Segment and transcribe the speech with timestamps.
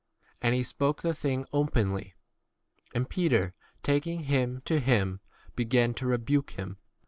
[0.37, 2.15] 32 And he spoke the thing a openly.
[2.95, 3.53] And Peter,
[3.83, 5.19] taking him to [him],
[5.51, 6.79] 33 began to rebuke him.